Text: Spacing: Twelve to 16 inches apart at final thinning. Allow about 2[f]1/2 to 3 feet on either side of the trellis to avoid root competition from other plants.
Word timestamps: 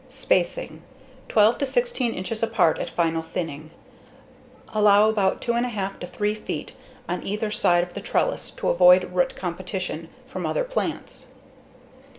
Spacing: 0.09 0.81
Twelve 1.29 1.59
to 1.59 1.65
16 1.67 2.11
inches 2.15 2.41
apart 2.41 2.79
at 2.79 2.89
final 2.89 3.21
thinning. 3.21 3.69
Allow 4.73 5.07
about 5.09 5.41
2[f]1/2 5.43 5.99
to 5.99 6.07
3 6.07 6.33
feet 6.33 6.71
on 7.07 7.21
either 7.21 7.51
side 7.51 7.83
of 7.83 7.93
the 7.93 8.01
trellis 8.01 8.49
to 8.49 8.69
avoid 8.69 9.13
root 9.13 9.35
competition 9.35 10.09
from 10.27 10.43
other 10.47 10.63
plants. 10.63 11.27